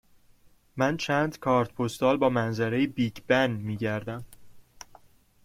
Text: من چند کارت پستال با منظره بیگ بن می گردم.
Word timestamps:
من 0.77 0.97
چند 0.97 1.39
کارت 1.39 1.73
پستال 1.73 2.17
با 2.17 2.29
منظره 2.29 2.87
بیگ 2.87 3.17
بن 3.27 3.51
می 3.51 3.77
گردم. 3.77 4.25